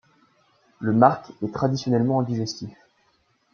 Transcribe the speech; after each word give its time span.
Le 0.79 0.93
marc 0.93 1.31
est 1.43 1.53
traditionnellement 1.53 2.21
un 2.21 2.23
digestif. 2.23 2.75